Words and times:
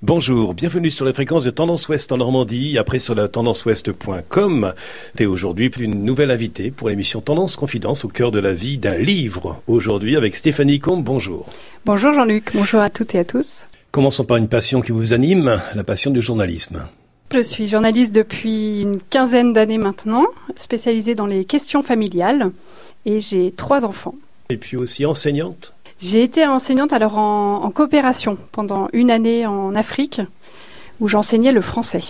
Bonjour, 0.00 0.54
bienvenue 0.54 0.92
sur 0.92 1.04
les 1.04 1.12
fréquences 1.12 1.42
de 1.42 1.50
Tendance 1.50 1.88
Ouest 1.88 2.12
en 2.12 2.18
Normandie, 2.18 2.78
après 2.78 3.00
sur 3.00 3.16
la 3.16 3.26
tendanceouest.com. 3.26 4.72
Et 5.18 5.26
aujourd'hui, 5.26 5.72
une 5.80 6.04
nouvelle 6.04 6.30
invitée 6.30 6.70
pour 6.70 6.88
l'émission 6.88 7.20
Tendance 7.20 7.56
Confidence 7.56 8.04
au 8.04 8.08
cœur 8.08 8.30
de 8.30 8.38
la 8.38 8.52
vie 8.52 8.78
d'un 8.78 8.96
livre. 8.96 9.60
Aujourd'hui 9.66 10.16
avec 10.16 10.36
Stéphanie 10.36 10.78
Combe, 10.78 11.02
bonjour. 11.02 11.48
Bonjour 11.84 12.12
Jean-Luc, 12.12 12.52
bonjour 12.54 12.80
à 12.80 12.90
toutes 12.90 13.16
et 13.16 13.18
à 13.18 13.24
tous. 13.24 13.66
Commençons 13.90 14.24
par 14.24 14.36
une 14.36 14.46
passion 14.46 14.82
qui 14.82 14.92
vous 14.92 15.14
anime, 15.14 15.60
la 15.74 15.82
passion 15.82 16.12
du 16.12 16.22
journalisme. 16.22 16.86
Je 17.34 17.42
suis 17.42 17.66
journaliste 17.66 18.14
depuis 18.14 18.82
une 18.82 18.98
quinzaine 19.10 19.52
d'années 19.52 19.78
maintenant, 19.78 20.26
spécialisée 20.54 21.16
dans 21.16 21.26
les 21.26 21.44
questions 21.44 21.82
familiales, 21.82 22.52
et 23.04 23.18
j'ai 23.18 23.50
trois 23.50 23.84
enfants. 23.84 24.14
Et 24.48 24.58
puis 24.58 24.76
aussi 24.76 25.04
enseignante 25.04 25.74
j'ai 25.98 26.22
été 26.22 26.46
enseignante 26.46 26.92
alors 26.92 27.18
en, 27.18 27.70
coopération 27.70 28.38
pendant 28.52 28.88
une 28.92 29.10
année 29.10 29.46
en 29.46 29.74
Afrique 29.74 30.20
où 31.00 31.08
j'enseignais 31.08 31.52
le 31.52 31.60
français. 31.60 32.00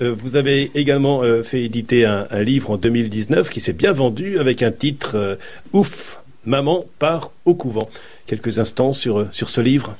Euh, 0.00 0.14
vous 0.14 0.36
avez 0.36 0.70
également 0.74 1.22
euh, 1.22 1.42
fait 1.42 1.62
éditer 1.62 2.04
un, 2.04 2.26
livre 2.42 2.70
en 2.70 2.76
2019 2.76 3.50
qui 3.50 3.60
s'est 3.60 3.72
bien 3.72 3.92
vendu 3.92 4.38
avec 4.38 4.62
un 4.62 4.70
titre 4.70 5.12
euh, 5.16 5.36
Ouf, 5.72 6.22
maman 6.44 6.84
part 6.98 7.32
au 7.44 7.54
couvent. 7.54 7.88
Quelques 8.26 8.58
instants 8.58 8.92
sur, 8.92 9.26
sur 9.32 9.50
ce 9.50 9.60
livre. 9.60 9.94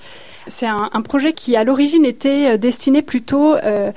C'est 0.47 0.67
un, 0.67 1.03
projet 1.03 1.35
qui, 1.35 1.55
à 1.55 1.63
l'origine, 1.63 2.05
était 2.05 2.59
destiné 2.59 3.03
plutôt 3.03 3.55
à 3.55 3.93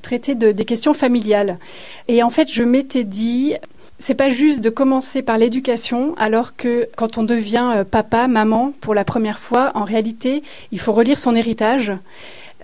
traiter 0.00 0.34
des 0.34 0.64
questions 0.64 0.94
familiales. 0.94 1.58
Et 2.06 2.22
en 2.22 2.30
fait, 2.30 2.50
je 2.50 2.62
m'étais 2.62 3.04
dit, 3.04 3.54
c'est 3.98 4.14
pas 4.14 4.28
juste 4.28 4.60
de 4.60 4.70
commencer 4.70 5.22
par 5.22 5.38
l'éducation, 5.38 6.14
alors 6.16 6.54
que 6.56 6.88
quand 6.96 7.18
on 7.18 7.24
devient 7.24 7.72
euh, 7.74 7.84
papa, 7.84 8.28
maman 8.28 8.72
pour 8.80 8.94
la 8.94 9.04
première 9.04 9.38
fois, 9.38 9.72
en 9.74 9.84
réalité, 9.84 10.42
il 10.72 10.80
faut 10.80 10.92
relire 10.92 11.18
son 11.18 11.34
héritage 11.34 11.92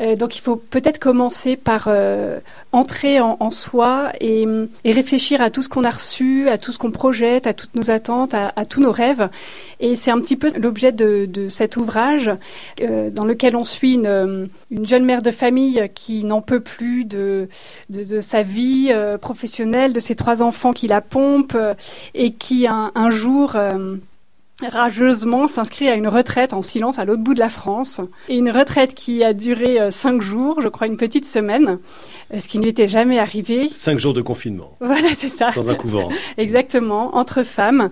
euh, 0.01 0.17
donc 0.17 0.37
il 0.37 0.41
faut 0.41 0.57
peut-être 0.57 0.99
commencer 0.99 1.57
par 1.57 1.85
euh, 1.87 2.41
entrer 2.73 3.21
en, 3.21 3.51
soi 3.51 4.13
et, 4.21 4.47
réfléchir 4.85 5.41
à 5.41 5.51
tout 5.51 5.63
ce 5.63 5.69
qu'on 5.69 5.85
a 5.85 5.91
reçu, 5.91 6.49
à 6.49 6.59
tout 6.59 6.73
ce 6.73 6.79
qu'on 6.79 6.91
projette, 6.91 7.47
à 7.47 7.55
toutes 7.55 7.75
nos 7.75 7.91
attentes, 7.91 8.35
à, 8.35 8.65
tous 8.65 8.81
nos 8.81 8.91
rêves. 8.91 9.29
Et 9.81 9.95
c'est 9.97 10.11
un 10.11 10.21
petit 10.21 10.37
peu 10.37 10.49
l'objet 10.61 10.91
de, 10.91 11.49
cet 11.49 11.77
ouvrage 11.77 12.31
euh, 12.81 13.11
dans 13.11 13.25
lequel 13.25 13.55
on 13.55 13.65
suit 13.65 13.95
une, 13.95 14.49
jeune 14.83 15.05
mère 15.05 15.23
de 15.23 15.31
famille 15.31 15.89
qui 15.95 16.25
n'en 16.25 16.41
peut 16.41 16.61
plus 16.61 17.05
de, 17.05 17.49
de, 17.91 18.21
sa 18.21 18.43
vie 18.43 18.93
professionnelle, 19.21 19.93
de 19.93 20.01
ses 20.01 20.17
trois 20.17 20.43
enfants 20.43 20.73
qui 20.73 20.89
la 20.89 21.01
pompent 21.01 21.57
et 22.15 22.33
qui 22.33 22.67
un 22.69 23.11
jour 23.11 23.57
rageusement 24.63 25.49
s'inscrit 25.49 25.89
à 25.89 25.95
une 25.95 26.07
retraite 26.07 26.53
en 26.53 26.63
silence 26.63 27.01
à 27.01 27.05
l'autre 27.05 27.23
bout 27.23 27.35
de 27.35 27.41
la 27.41 27.49
France. 27.49 28.01
Et 28.29 28.37
une 28.37 28.51
retraite 28.51 28.95
qui 28.95 29.25
a 29.25 29.33
duré 29.33 29.81
euh, 29.81 29.91
cinq 29.91 30.23
jours, 30.23 30.61
je 30.61 30.69
crois 30.69 30.87
une 30.87 30.97
petite 30.97 31.27
semaine, 31.27 31.79
euh, 32.33 32.39
ce 32.39 32.49
qui 32.49 32.59
ne 32.59 32.63
lui 32.63 32.71
était 32.71 32.87
jamais 32.87 33.19
arrivé. 33.19 33.69
Cinq 33.69 33.99
jours 33.99 34.15
de 34.15 34.23
confinement. 34.23 34.77
Voilà, 34.95 35.09
c'est 35.15 35.29
ça. 35.29 35.51
Dans 35.51 35.71
un 35.71 35.75
couvent. 35.75 36.09
Exactement, 36.37 37.17
entre 37.17 37.43
femmes, 37.43 37.89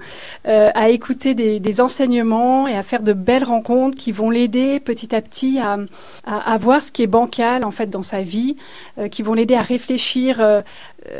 euh, 0.47 0.71
à 0.75 0.91
écouter 0.91 1.35
des, 1.35 1.81
enseignements 1.81 2.69
et 2.69 2.77
à 2.77 2.83
faire 2.83 3.03
de 3.03 3.13
belles 3.13 3.45
rencontres 3.45 3.97
qui 3.97 4.13
vont 4.13 4.31
l'aider 4.31 4.79
petit 4.79 5.15
à 5.15 5.23
petit 5.23 5.59
à, 5.59 5.79
à, 6.27 6.57
voir 6.59 6.83
ce 6.83 6.93
qui 6.93 7.03
est 7.03 7.07
bancal 7.07 7.65
en 7.65 7.71
fait 7.71 7.87
dans 7.87 8.03
sa 8.03 8.21
vie, 8.21 8.57
qui 9.11 9.23
vont 9.23 9.33
l'aider 9.33 9.55
à 9.55 9.63
réfléchir 9.63 10.63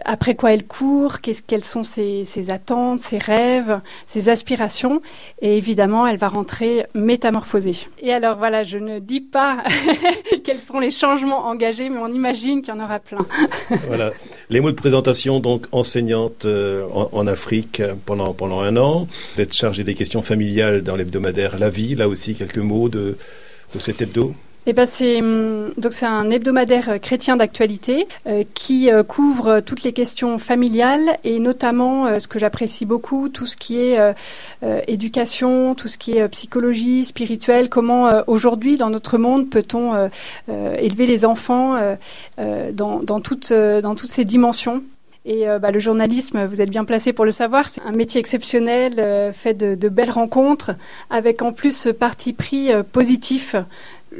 après 0.05 0.34
quoi 0.34 0.52
elle 0.52 0.64
court, 0.64 1.19
quelles 1.20 1.64
sont 1.64 1.83
ses, 1.83 2.25
ses, 2.25 2.50
attentes, 2.50 3.00
ses 3.00 3.19
rêves, 3.19 3.80
ses 4.06 4.28
aspirations. 4.28 5.02
Et 5.41 5.56
évidemment, 5.56 6.06
elle 6.06 6.16
va 6.16 6.28
rentrer 6.28 6.86
métamorphosée. 6.94 7.77
Et 8.00 8.12
alors 8.12 8.38
voilà, 8.38 8.62
je 8.62 8.78
ne 8.78 8.98
dis 8.98 9.20
pas 9.20 9.62
quels 10.44 10.58
sont 10.58 10.78
les 10.78 10.91
changements 10.91 11.47
engagés, 11.47 11.88
mais 11.88 11.98
on 11.98 12.12
imagine 12.12 12.62
qu'il 12.62 12.75
y 12.75 12.77
en 12.77 12.83
aura 12.84 12.98
plein. 12.98 13.27
voilà. 13.86 14.12
Les 14.50 14.60
mots 14.60 14.70
de 14.70 14.77
présentation, 14.77 15.41
donc 15.41 15.66
enseignante 15.72 16.44
euh, 16.44 16.86
en, 16.91 17.27
Afrique 17.27 17.83
pendant, 18.06 18.34
pendant 18.34 18.60
un 18.60 18.76
an. 18.76 19.09
Vous 19.34 19.41
êtes 19.41 19.53
chargée 19.53 19.84
des 19.84 19.94
questions 19.94 20.22
familiales 20.22 20.82
dans 20.82 20.97
l'hebdomadaire 20.97 21.59
La 21.59 21.71
Vie. 21.71 21.94
Là 21.94 22.09
aussi, 22.09 22.34
quelques 22.34 22.59
mots 22.59 22.88
de, 22.88 23.16
de 23.75 23.78
cet 23.78 24.03
hebdo. 24.03 24.34
Eh 24.65 24.73
ben 24.73 24.87
c'est 24.87 25.21
hum, 25.21 25.73
donc 25.77 25.93
c'est 25.93 26.06
un 26.06 26.31
hebdomadaire 26.31 26.89
euh, 26.91 26.99
chrétien 26.99 27.34
d'actualité 27.34 28.06
euh, 28.28 28.45
qui 28.55 28.93
euh, 28.93 29.03
couvre 29.03 29.59
toutes 29.59 29.83
les 29.83 29.93
questions 29.93 30.39
familiales 30.39 31.17
et 31.25 31.41
notamment 31.41 32.21
ce 32.21 32.28
que 32.28 32.39
j'apprécie 32.39 32.87
beaucoup 32.87 33.28
tout 33.28 33.47
ce 33.47 33.56
qui 33.56 33.81
est 33.81 33.99
éducation, 34.87 35.75
tout 35.75 35.89
ce 35.89 35.99
qui 35.99 36.17
est 36.17 36.28
psychologie 36.28 37.05
spirituelle. 37.05 37.69
Comment 37.69 38.11
aujourd'hui 38.27 38.77
dans 38.77 38.91
notre 38.91 39.19
monde 39.19 39.49
peut-on 39.51 40.11
élever 40.49 41.06
les 41.06 41.25
enfants 41.25 41.78
dans, 42.39 43.21
toutes 43.21 43.45
ces 43.45 44.25
dimensions 44.25 44.83
et 45.25 45.47
bah, 45.61 45.71
le 45.71 45.78
journalisme, 45.78 46.45
vous 46.45 46.61
êtes 46.61 46.71
bien 46.71 46.84
placé 46.84 47.12
pour 47.12 47.25
le 47.25 47.31
savoir, 47.31 47.69
c'est 47.69 47.83
un 47.83 47.93
métier 47.93 48.19
exceptionnel, 48.21 49.33
fait 49.33 49.55
de, 49.55 49.77
de, 49.77 49.89
belles 49.89 50.11
rencontres, 50.11 50.72
avec 51.11 51.43
en 51.43 51.53
plus 51.53 51.77
ce 51.77 51.89
parti 51.91 52.33
pris 52.33 52.71
positif 52.91 53.55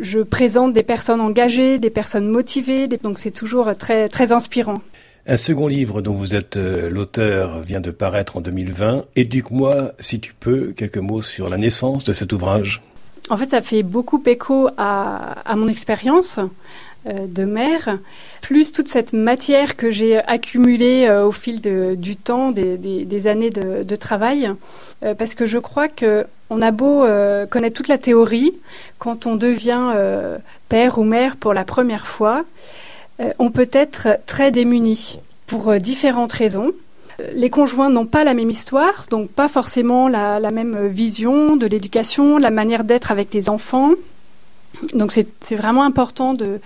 je 0.01 0.21
présente 0.21 0.73
des 0.73 0.83
personnes 0.83 1.21
engagées, 1.21 1.79
des 1.79 1.91
personnes 1.91 2.29
motivées, 2.29 2.89
donc 2.89 3.19
c'est 3.19 3.31
toujours 3.31 3.71
très, 3.77 4.09
très 4.09 4.33
inspirant. 4.33 4.81
Un 5.27 5.37
second 5.37 5.69
livre 5.69 6.03
dont 6.03 6.15
vous 6.15 6.35
êtes 6.35 6.57
euh, 6.57 6.91
l'auteur 6.91 7.61
vient 7.61 7.81
de 7.81 7.93
paraître 7.93 8.37
en 8.37 8.41
2020. 8.41 9.05
Éduque-moi, 9.15 9.93
si 10.01 10.19
tu 10.19 10.35
peux, 10.35 10.73
quelques 10.73 10.99
mots 10.99 11.23
sur 11.23 11.49
la 11.49 11.59
naissance 11.59 12.03
de 12.03 12.13
cet 12.13 12.33
ouvrage. 12.33 12.83
En 13.31 13.37
fait, 13.37 13.51
ça 13.51 13.61
fait 13.61 13.85
beaucoup 13.85 14.21
écho 14.27 14.69
à, 14.77 15.55
mon 15.55 15.69
expérience 15.69 16.41
de 17.07 17.45
mère, 17.45 17.99
plus 18.41 18.73
toute 18.73 18.89
cette 18.89 19.13
matière 19.13 19.77
que 19.77 19.91
j'ai 19.91 20.19
accumulée 20.19 21.07
euh, 21.09 21.27
au 21.27 21.33
fil 21.33 21.61
du 21.61 22.17
temps, 22.17 22.53
des, 22.53 23.27
années 23.27 23.51
de 23.51 23.97
travail. 23.97 24.51
Euh, 25.05 25.15
parce 25.15 25.35
que 25.35 25.47
je 25.47 25.59
crois 25.59 25.89
que 25.89 26.27
on 26.51 26.63
a 26.63 26.71
beau 26.71 27.05
euh, 27.05 27.47
connaître 27.47 27.77
toute 27.77 27.89
la 27.89 27.99
théorie, 27.99 28.53
quand 28.99 29.27
on 29.27 29.35
devient 29.35 29.91
euh, 29.95 30.39
père 30.69 30.99
ou 30.99 31.05
mère 31.05 31.37
pour 31.37 31.55
la 31.55 31.65
première 31.65 32.07
fois, 32.07 32.45
on 33.39 33.53
peut 33.53 33.69
être 33.73 34.19
très 34.27 34.51
démuni 34.51 35.21
pour 35.47 35.75
différentes 35.77 36.33
raisons. 36.33 36.73
Les 37.35 37.51
conjoints 37.51 37.89
n'ont 37.89 38.07
pas 38.07 38.25
la 38.25 38.35
même 38.35 38.51
histoire, 38.51 39.05
donc 39.11 39.31
pas 39.31 39.47
forcément 39.47 40.09
la, 40.09 40.41
même 40.51 40.89
vision 40.89 41.55
de 41.55 41.67
l'éducation, 41.67 42.39
la 42.39 42.51
manière 42.51 42.83
d'être 42.83 43.13
avec 43.13 43.33
les 43.33 43.49
enfants. 43.49 43.93
Donc 44.95 45.13
c'est 45.13 45.57
vraiment 45.57 45.85
important 45.85 46.35
de, 46.35 46.61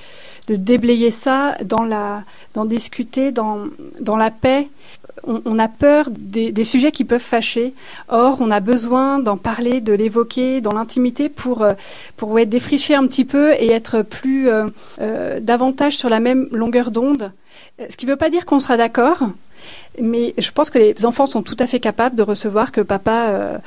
déblayer 0.48 1.10
ça, 1.10 1.56
d'en 1.64 2.64
discuter 2.64 3.32
dans, 3.32 3.64
dans 4.00 4.16
la 4.16 4.30
paix 4.30 4.68
on, 5.24 5.58
a 5.58 5.68
peur 5.68 6.08
des, 6.10 6.64
sujets 6.64 6.92
qui 6.92 7.04
peuvent 7.04 7.20
fâcher. 7.20 7.74
Or, 8.08 8.38
on 8.40 8.50
a 8.50 8.60
besoin 8.60 9.18
d'en 9.18 9.36
parler, 9.36 9.80
de 9.80 9.92
l'évoquer 9.92 10.60
dans 10.60 10.72
l'intimité 10.72 11.28
pour, 11.28 11.62
euh, 11.62 11.72
pour 12.16 12.34
défricher 12.46 12.94
un 12.94 13.06
petit 13.06 13.24
peu 13.24 13.52
et 13.54 13.70
être 13.70 14.02
plus 14.02 14.48
euh, 14.48 14.66
euh, 15.00 15.40
davantage 15.40 15.96
sur 15.96 16.08
la 16.08 16.20
même 16.20 16.48
longueur 16.52 16.90
d'onde. 16.90 17.32
Ce 17.90 17.96
qui 17.96 18.06
ne 18.06 18.10
veut 18.12 18.16
pas 18.16 18.30
dire 18.30 18.46
qu'on 18.46 18.60
sera 18.60 18.76
d'accord, 18.76 19.18
mais 20.00 20.34
je 20.38 20.50
pense 20.50 20.70
que 20.70 20.78
les 20.78 21.04
enfants 21.04 21.26
sont 21.26 21.42
tout 21.42 21.56
à 21.58 21.66
fait 21.66 21.80
capables 21.80 22.16
de 22.16 22.22
recevoir 22.22 22.72
que 22.72 22.80
papa 22.80 23.60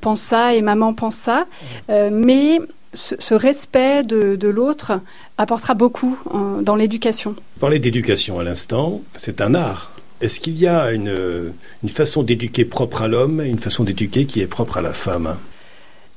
pense 0.00 0.20
ça 0.20 0.54
et 0.54 0.60
maman 0.60 0.92
pense 0.92 1.14
ça. 1.14 1.46
mais 1.88 2.58
ce, 2.92 3.34
respect 3.34 4.02
de, 4.02 4.36
de 4.36 4.48
l'autre 4.48 5.00
apportera 5.38 5.74
beaucoup 5.74 6.18
dans 6.62 6.74
l'éducation. 6.74 7.36
Parler 7.60 7.78
d'éducation 7.78 8.38
à 8.38 8.44
l'instant, 8.44 9.02
c'est 9.14 9.40
un 9.40 9.54
art. 9.54 9.92
Est-ce 10.20 10.38
qu'il 10.38 10.58
y 10.58 10.66
a 10.66 10.92
une, 10.92 11.52
façon 11.88 12.22
d'éduquer 12.22 12.66
propre 12.66 13.02
à 13.02 13.08
l'homme 13.08 13.40
et 13.40 13.48
une 13.48 13.58
façon 13.58 13.84
d'éduquer 13.84 14.26
qui 14.26 14.40
est 14.40 14.46
propre 14.46 14.76
à 14.76 14.82
la 14.82 14.92
femme? 14.92 15.36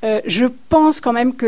Euh, 0.04 0.20
je 0.26 0.44
pense 0.68 1.00
quand 1.00 1.14
même 1.14 1.34
que 1.34 1.46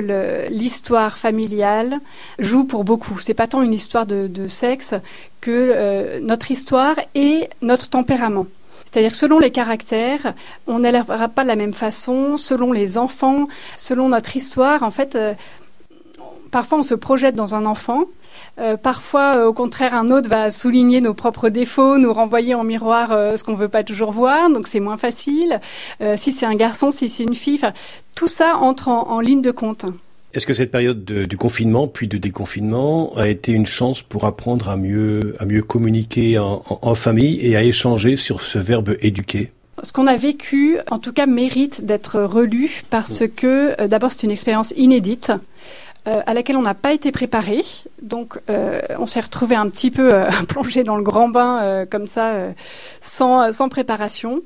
l'histoire 0.49 1.19
familiale 1.19 1.99
joue 2.39 2.65
pour 2.65 2.85
beaucoup. 2.85 3.19
C'est 3.19 3.35
pas 3.35 3.47
tant 3.47 3.61
une 3.61 3.75
histoire 3.75 4.07
de, 4.07 4.47
sexe 4.47 4.95
que 5.43 5.51
euh, 5.51 6.21
notre 6.21 6.51
histoire 6.51 6.97
et 7.15 7.51
notre 7.61 7.91
tempérament. 7.91 8.47
C'est-à-dire 8.91 9.15
selon 9.15 9.39
les 9.39 9.51
caractères, 9.51 10.35
on 10.67 10.81
n'élèvera 10.81 11.29
pas 11.29 11.43
de 11.43 11.49
la 11.49 11.57
même 11.57 11.75
façon, 11.75 12.37
selon 12.37 12.73
les 12.73 12.99
enfants, 12.99 13.47
selon 13.75 14.09
notre 14.09 14.37
histoire. 14.37 14.83
En 14.83 14.91
fait, 14.91 15.17
euh, 15.17 15.35
parfois 16.51 16.79
on 16.79 16.83
se 16.83 16.95
projette 16.95 17.35
dans 17.35 17.55
un 17.55 17.67
enfant, 17.67 18.05
euh, 18.59 18.77
parfois 18.77 19.37
euh, 19.37 19.47
au 19.47 19.53
contraire 19.53 19.95
un 19.95 20.09
autre 20.09 20.31
va 20.31 20.51
souligner 20.51 21.01
nos 21.01 21.13
propres 21.13 21.49
défauts, 21.49 21.99
nous 21.99 22.13
renvoyer 22.13 22.55
en 22.55 22.65
miroir 22.65 23.09
ce 23.11 23.45
qu'on 23.45 23.55
veut 23.55 23.69
pas 23.69 23.85
toujours 23.85 24.13
voir, 24.13 24.49
donc 24.51 24.67
c'est 24.67 24.81
moins 24.81 24.97
facile. 24.97 25.61
si 26.17 26.33
c'est 26.33 26.47
un 26.47 26.55
garçon, 26.55 26.91
si 26.91 27.09
c'est 27.09 27.25
une 27.25 27.35
fille, 27.35 27.61
tout 28.15 28.29
ça 28.29 28.57
entre 28.57 28.89
en, 28.89 29.21
ligne 29.21 29.43
de 29.43 29.51
compte. 29.51 29.85
Est-ce 30.37 30.47
que 30.47 30.53
cette 30.53 30.71
période 30.71 31.03
du 31.03 31.37
confinement 31.39 31.89
puis 31.89 32.09
du 32.09 32.19
déconfinement 32.19 33.17
a 33.17 33.27
été 33.27 33.53
une 33.53 33.65
chance 33.65 34.03
pour 34.03 34.27
apprendre 34.27 34.69
à 34.69 34.77
mieux, 34.77 35.35
à 35.41 35.47
mieux 35.47 35.63
communiquer 35.63 36.39
en 36.39 36.95
famille 36.95 37.41
et 37.41 37.57
à 37.57 37.63
échanger 37.63 38.17
sur 38.17 38.43
ce 38.43 38.59
verbe 38.59 38.97
éduquer? 39.01 39.51
Ce 39.83 39.95
qu'on 39.95 40.07
a 40.07 40.17
vécu, 40.17 40.77
en 40.91 40.99
tout 40.99 41.15
cas, 41.15 41.25
mérite 41.25 41.87
d'être 41.87 42.21
relu 42.21 42.83
parce 42.91 43.25
que, 43.35 43.87
d'abord, 43.87 44.13
c'est 44.13 44.27
une 44.27 44.31
expérience 44.31 44.75
inédite. 44.77 45.33
euh, 46.07 46.23
à 46.25 46.35
laquelle 46.35 46.57
on 46.57 46.63
n'a 46.63 46.75
pas 46.75 46.93
été 46.93 47.11
préparé. 47.11 47.63
Donc, 48.01 48.39
euh, 48.49 48.81
on 48.99 49.07
s'est 49.07 49.21
retrouvé 49.21 49.57
un 49.57 49.69
petit 49.69 49.91
peu 49.91 50.15
euh, 50.15 50.31
plongé 50.49 50.85
dans 50.85 50.97
le 50.97 51.03
grand 51.03 51.29
bain 51.29 51.85
comme 51.91 52.07
ça, 52.07 52.35
sans, 53.01 53.53
sans, 53.53 53.69
préparation. 53.69 54.41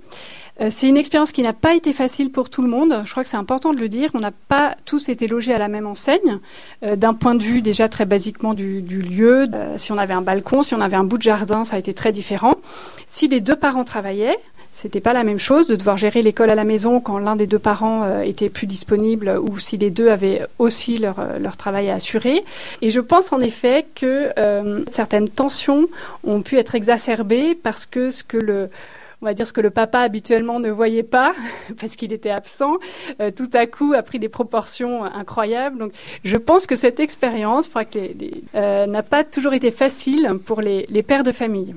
C'est 0.69 0.89
une 0.89 0.97
expérience 0.97 1.33
qui 1.33 1.43
n'a 1.43 1.53
pas 1.53 1.75
été 1.75 1.93
facile 1.93 2.31
pour 2.31 2.51
tout 2.51 2.61
le 2.63 2.69
monde. 2.69 3.03
Je 3.05 3.11
crois 3.11 3.23
que 3.23 3.29
c'est 3.29 3.37
important 3.37 3.73
de 3.73 3.79
le 3.79 3.89
dire. 3.89 4.11
On 4.15 4.19
n'a 4.19 4.31
pas 4.31 4.77
tous 4.85 5.09
été 5.09 5.27
logés 5.27 5.55
à 5.55 5.59
la 5.59 5.69
même 5.69 5.87
enseigne. 5.87 6.39
D'un 6.83 7.15
point 7.15 7.35
de 7.35 7.43
vue 7.43 7.63
déjà 7.63 7.89
très 7.89 8.05
basiquement 8.05 8.53
du, 8.53 8.83
lieu, 8.83 9.47
si 9.77 9.91
on 9.93 9.99
avait 9.99 10.13
un 10.13 10.21
balcon, 10.21 10.61
si 10.61 10.75
on 10.75 10.81
avait 10.81 10.97
un 10.97 11.05
bout 11.05 11.17
de 11.17 11.23
jardin, 11.23 11.65
ça 11.65 11.77
a 11.77 11.79
été 11.79 11.95
très 11.95 12.13
différent. 12.13 12.55
Si 13.07 13.27
les 13.27 13.41
deux 13.41 13.57
parents 13.57 13.85
travaillaient, 13.85 14.39
c'était 14.73 15.01
pas 15.01 15.13
la 15.13 15.25
même 15.25 15.39
chose 15.39 15.67
de 15.67 15.75
devoir 15.75 15.99
gérer 15.99 16.23
l'école 16.23 16.49
à 16.51 16.55
la 16.55 16.65
maison 16.65 17.01
quand 17.01 17.19
l'un 17.19 17.37
des 17.37 17.47
deux 17.47 17.59
parents 17.59 18.05
euh, 18.05 18.23
était 18.23 18.49
plus 18.49 18.67
disponible 18.67 19.39
ou 19.43 19.59
si 19.59 19.77
les 19.77 19.91
deux 19.91 20.09
avaient 20.09 20.47
aussi 20.59 20.97
leur, 20.97 21.19
euh, 21.19 21.39
leur 21.39 21.57
travail 21.57 21.91
à 21.91 21.95
assurer. 21.95 22.45
Et 22.81 22.91
je 22.91 23.01
pense 23.01 23.33
en 23.33 23.41
effet 23.41 23.87
que 23.95 24.31
euh, 24.39 24.85
certaines 24.91 25.29
tensions 25.29 25.89
ont 26.25 26.41
pu 26.43 26.57
être 26.57 26.75
exacerbées 26.77 27.55
parce 27.61 27.85
que 27.85 28.11
ce 28.11 28.23
que 28.23 28.37
le 28.37 28.71
on 29.23 29.27
va 29.27 29.35
dire 29.35 29.47
ce 29.47 29.53
que 29.53 29.61
le 29.61 29.71
papa 29.71 30.01
habituellement 30.01 30.61
ne 30.61 30.71
voyait 30.71 31.03
pas 31.03 31.35
parce 31.81 31.97
qu'il 31.97 32.13
était 32.13 32.31
absent, 32.31 32.79
tout 33.19 33.51
à 33.53 33.67
coup 33.67 33.93
a 33.95 34.03
pris 34.03 34.19
des 34.19 34.29
proportions 34.29 35.05
incroyables. 35.05 35.79
Donc, 35.79 35.93
je 36.25 36.37
pense 36.37 36.67
que 36.67 36.77
cette 36.77 37.01
expérience 37.01 37.71
n'a 38.55 39.03
pas 39.03 39.25
toujours 39.25 39.53
été 39.53 39.71
facile 39.71 40.39
pour 40.45 40.61
les, 40.61 40.83
les 40.89 41.03
pères 41.03 41.23
de 41.23 41.33
famille. 41.33 41.75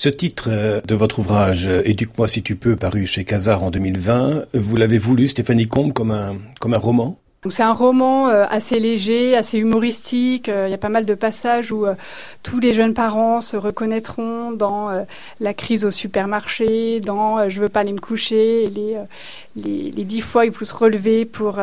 Ce 0.00 0.08
titre 0.08 0.48
euh, 0.48 0.80
de 0.80 0.94
votre 0.94 1.18
ouvrage, 1.18 1.68
euh, 1.68 1.82
Éduque-moi 1.84 2.26
si 2.26 2.42
tu 2.42 2.56
peux, 2.56 2.74
paru 2.74 3.06
chez 3.06 3.24
Casar 3.24 3.62
en 3.62 3.70
2020, 3.70 4.46
vous 4.54 4.76
l'avez 4.76 4.96
voulu, 4.96 5.28
Stéphanie 5.28 5.66
Combe, 5.66 5.92
comme 5.92 6.10
un, 6.10 6.38
comme 6.58 6.72
un 6.72 6.78
roman? 6.78 7.18
C'est 7.48 7.62
un 7.62 7.72
roman 7.72 8.28
euh, 8.28 8.44
assez 8.50 8.78
léger, 8.78 9.36
assez 9.36 9.58
humoristique. 9.58 10.48
Il 10.48 10.70
y 10.70 10.74
a 10.74 10.78
pas 10.78 10.88
mal 10.90 11.06
de 11.06 11.14
passages 11.14 11.72
où 11.72 11.86
tous 12.42 12.60
les 12.60 12.74
jeunes 12.74 12.94
parents 12.94 13.40
se 13.40 13.56
reconnaîtront 13.56 14.52
dans 14.52 15.06
la 15.40 15.54
crise 15.54 15.84
au 15.84 15.90
supermarché, 15.90 17.00
dans 17.00 17.48
je 17.48 17.60
veux 17.60 17.68
pas 17.68 17.80
aller 17.80 17.92
me 17.92 17.98
coucher, 17.98 18.66
les, 18.66 18.98
les, 19.56 19.90
les 19.90 20.04
dix 20.04 20.20
fois 20.20 20.44
il 20.44 20.52
faut 20.52 20.64
se 20.64 20.74
relever 20.74 21.24
pour 21.24 21.58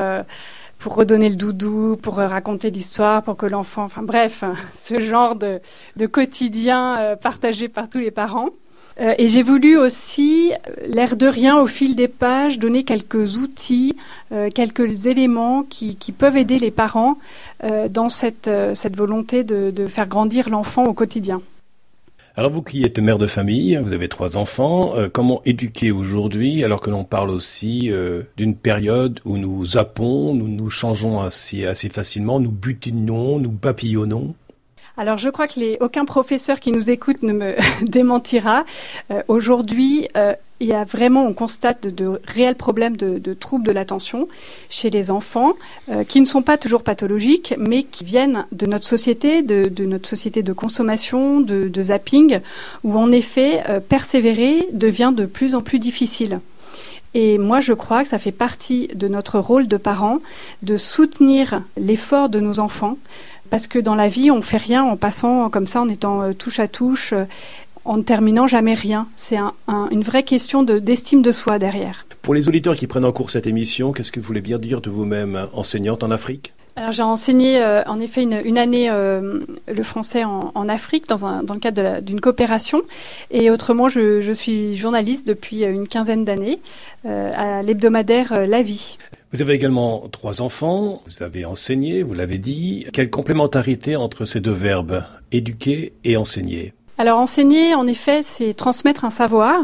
pour 0.77 0.95
redonner 0.95 1.29
le 1.29 1.35
doudou, 1.35 1.97
pour 2.01 2.15
raconter 2.15 2.69
l'histoire, 2.69 3.24
pour 3.24 3.35
que 3.35 3.45
l'enfant, 3.45 3.83
enfin 3.83 4.03
bref, 4.03 4.44
ce 4.83 5.00
genre 5.00 5.35
de, 5.35 5.59
quotidien 6.06 7.00
euh, 7.00 7.15
partagé 7.15 7.68
par 7.68 7.89
tous 7.89 8.00
les 8.00 8.12
parents. 8.12 8.50
Euh, 8.99 9.13
et 9.17 9.27
j'ai 9.27 9.44
voulu 9.44 9.77
aussi, 9.77 10.51
euh, 10.51 10.88
l'air 10.88 11.15
de 11.15 11.27
rien, 11.27 11.59
au 11.59 11.67
fil 11.67 11.95
des 11.95 12.07
pages, 12.07 12.59
donner 12.59 12.83
quelques 12.83 13.38
outils, 13.38 13.95
quelques 14.53 15.05
éléments 15.05 15.63
qui, 15.63 15.95
peuvent 16.17 16.35
aider 16.35 16.59
les 16.59 16.71
parents 16.71 17.17
dans 17.63 18.09
cette, 18.09 18.49
volonté 18.94 19.45
de 19.45 19.88
faire 19.88 20.07
grandir 20.07 20.49
l'enfant 20.49 20.83
au 20.83 20.94
quotidien. 20.94 21.41
Alors 22.39 22.51
vous 22.51 22.61
qui 22.61 22.83
êtes 22.83 22.99
mère 22.99 23.17
de 23.17 23.25
famille, 23.25 23.79
vous 23.83 23.94
avez 23.94 24.07
trois 24.07 24.38
enfants, 24.38 24.95
euh, 24.95 25.09
comment 25.11 25.41
éduquer 25.45 25.89
aujourd'hui 25.89 26.63
alors 26.63 26.81
que 26.81 26.91
l'on 26.91 27.03
parle 27.03 27.31
aussi 27.31 27.89
euh, 27.89 28.21
d'une 28.38 28.53
période 28.53 29.19
où 29.25 29.38
nous 29.38 29.65
zappons, 29.65 30.35
nous 30.35 30.47
nous 30.47 30.69
changeons 30.69 31.19
assez, 31.19 31.65
assez 31.65 31.89
facilement, 31.89 32.39
nous 32.39 32.51
butinons, 32.51 33.39
nous 33.39 33.53
papillonnons? 33.53 34.35
Alors, 34.97 35.17
je 35.17 35.29
crois 35.29 35.47
que 35.47 35.59
les, 35.59 35.77
aucun 35.79 36.05
professeur 36.05 36.59
qui 36.59 36.71
nous 36.71 36.89
écoute 36.89 37.21
ne 37.21 37.33
me 37.33 37.55
démentira. 37.83 38.65
Euh, 39.11 39.21
aujourd'hui, 39.27 40.07
il 40.59 40.67
y 40.67 40.73
a 40.73 40.83
vraiment, 40.83 41.25
on 41.25 41.33
constate 41.33 41.88
de, 41.88 42.19
réels 42.25 42.55
problèmes 42.55 42.97
de, 42.97 43.33
troubles 43.33 43.65
de 43.65 43.71
l'attention 43.71 44.27
chez 44.69 44.89
les 44.89 45.11
enfants, 45.11 45.53
euh, 45.89 46.03
qui 46.03 46.19
ne 46.19 46.25
sont 46.25 46.41
pas 46.41 46.57
toujours 46.57 46.83
pathologiques, 46.83 47.53
mais 47.57 47.83
qui 47.83 48.03
viennent 48.03 48.45
de 48.51 48.65
notre 48.65 48.85
société, 48.85 49.41
de, 49.41 49.85
notre 49.85 50.07
société 50.07 50.44
de 50.44 50.53
consommation, 50.53 51.41
de, 51.41 51.83
zapping, 51.83 52.39
où 52.83 52.97
en 52.97 53.11
effet, 53.11 53.63
euh, 53.69 53.79
persévérer 53.79 54.67
devient 54.71 55.13
de 55.15 55.25
plus 55.25 55.53
en 55.55 55.61
plus 55.61 55.79
difficile. 55.79 56.39
Et 57.13 57.38
moi, 57.38 57.61
je 57.61 57.73
crois 57.73 58.03
que 58.03 58.09
ça 58.09 58.19
fait 58.19 58.31
partie 58.31 58.89
de 58.93 59.07
notre 59.07 59.39
rôle 59.39 59.67
de 59.67 59.77
parents 59.77 60.19
de 60.61 60.77
soutenir 60.77 61.61
l'effort 61.77 62.29
de 62.29 62.39
nos 62.39 62.59
enfants, 62.59 62.97
parce 63.49 63.67
que 63.67 63.79
dans 63.79 63.95
la 63.95 64.07
vie, 64.07 64.31
on 64.31 64.41
fait 64.41 64.57
rien 64.57 64.83
en 64.83 64.97
passant 64.97 65.49
comme 65.49 65.67
ça, 65.67 65.81
en 65.81 65.89
étant 65.89 66.21
euh, 66.21 66.33
touche 66.33 66.59
à 66.59 66.67
touche 66.67 67.13
en 67.85 67.97
ne 67.97 68.03
terminant 68.03 68.47
jamais 68.47 68.73
rien. 68.73 69.07
C'est 69.15 69.38
une 69.67 70.01
vraie 70.01 70.23
question 70.23 70.61
d'estime 70.61 71.21
de, 71.21 71.31
soi 71.31 71.57
derrière. 71.57 72.05
Pour 72.21 72.33
les 72.33 72.49
auditeurs 72.49 72.75
qui 72.75 72.85
prennent 72.85 73.05
en 73.05 73.13
cours 73.13 73.31
cette 73.31 73.47
émission, 73.47 73.94
qu'est-ce 73.94 74.11
que 74.11 74.19
vous 74.19 74.25
voulez 74.25 74.41
bien 74.41 74.59
dire 74.59 74.81
de 74.81 74.89
vous-même, 74.89 75.47
enseignante 75.53 76.03
en 76.03 76.11
Afrique? 76.11 76.53
Alors 76.77 76.91
j'ai 76.91 77.01
enseigné 77.01 77.59
euh, 77.59 77.81
en 77.85 77.99
effet 77.99 78.21
une, 78.21 78.57
année 78.59 78.88
euh, 78.91 79.39
le 79.67 79.83
français 79.83 80.23
en, 80.23 80.69
Afrique 80.69 81.07
dans, 81.07 81.25
un, 81.25 81.41
dans, 81.41 81.55
le 81.55 81.59
cadre 81.59 82.01
d'une 82.01 82.21
coopération 82.21 82.83
et 83.31 83.50
autrement 83.50 83.89
je, 83.89 84.31
suis 84.31 84.77
journaliste 84.77 85.27
depuis 85.27 85.63
une 85.63 85.88
quinzaine 85.88 86.23
d'années 86.23 86.59
euh, 87.07 87.31
à 87.35 87.63
l'hebdomadaire 87.63 88.45
La 88.47 88.61
Vie. 88.61 89.00
Vous 89.33 89.41
avez 89.41 89.53
également 89.53 90.07
trois 90.09 90.41
enfants, 90.41 91.01
vous 91.06 91.21
avez 91.21 91.44
enseigné, 91.44 92.01
vous 92.01 92.13
l'avez 92.13 92.39
dit. 92.39 92.85
Quelle 92.94 93.09
complémentarité 93.09 93.97
entre 93.97 94.24
ces 94.24 94.39
deux 94.39 94.51
verbes, 94.51 95.03
éduquer 95.33 95.94
et 96.06 96.15
enseigner? 96.15 96.74
Alors 96.97 97.19
enseigner, 97.19 97.75
en 97.75 97.85
effet, 97.88 98.21
c'est 98.24 98.53
transmettre 98.53 99.03
un 99.03 99.09
savoir. 99.09 99.62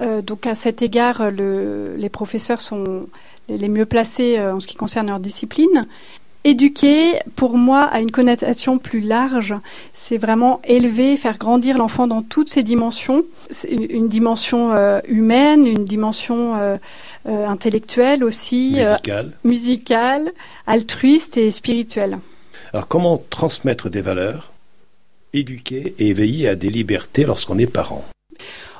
Euh, 0.00 0.22
donc 0.22 0.46
à 0.46 0.54
cet 0.54 0.80
égard, 0.80 1.30
le, 1.30 1.96
les 1.96 2.08
professeurs 2.08 2.60
sont 2.60 3.06
les 3.48 3.68
mieux 3.68 3.86
placés 3.86 4.38
euh, 4.38 4.54
en 4.54 4.60
ce 4.60 4.66
qui 4.66 4.76
concerne 4.76 5.08
leur 5.08 5.20
discipline. 5.20 5.86
Éduquer, 6.48 7.18
pour 7.36 7.58
moi, 7.58 7.82
a 7.82 8.00
une 8.00 8.10
connotation 8.10 8.78
plus 8.78 9.00
large. 9.00 9.54
C'est 9.92 10.16
vraiment 10.16 10.62
élever, 10.64 11.18
faire 11.18 11.36
grandir 11.36 11.76
l'enfant 11.76 12.06
dans 12.06 12.22
toutes 12.22 12.48
ses 12.48 12.62
dimensions. 12.62 13.24
Une 13.68 14.08
dimension 14.08 14.72
euh, 14.72 15.00
humaine, 15.06 15.66
une 15.66 15.84
dimension 15.84 16.54
intellectuelle 17.26 18.24
aussi, 18.24 18.76
musicale. 18.78 19.32
musicale, 19.44 20.30
altruiste 20.66 21.36
et 21.36 21.50
spirituelle. 21.50 22.18
Alors 22.72 22.88
comment 22.88 23.22
transmettre 23.30 23.90
des 23.90 24.00
valeurs 24.00 24.52
éduquer 25.34 25.94
et 25.98 26.08
éveiller 26.08 26.48
à 26.48 26.54
des 26.54 26.70
libertés 26.70 27.24
lorsqu'on 27.24 27.58
est 27.58 27.66
parent? 27.66 28.04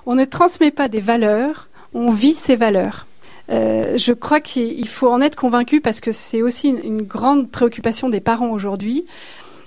On 0.06 0.14
ne 0.14 0.24
transmet 0.24 0.70
pas 0.70 0.88
des 0.88 1.00
valeurs, 1.00 1.68
on 1.92 2.10
vit 2.12 2.32
ces 2.32 2.56
valeurs. 2.56 3.06
Euh, 3.50 3.96
je 3.96 4.12
crois 4.12 4.40
qu'il 4.40 4.88
faut 4.88 5.08
en 5.08 5.20
être 5.20 5.36
convaincu 5.36 5.80
parce 5.80 6.00
que 6.00 6.12
c'est 6.12 6.42
aussi 6.42 6.68
une, 6.68 7.02
grande 7.02 7.50
préoccupation 7.50 8.08
des 8.08 8.20
parents 8.20 8.50
aujourd'hui. 8.50 9.06